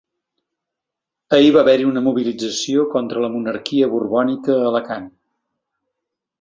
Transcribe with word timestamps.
Ahir 1.37 1.51
va 1.57 1.59
haver-hi 1.65 1.85
una 1.89 2.03
mobilització 2.07 2.87
contra 2.95 3.23
la 3.27 3.31
monarquia 3.37 3.93
borbònica 3.95 4.59
a 4.59 4.67
Alacant. 4.73 5.09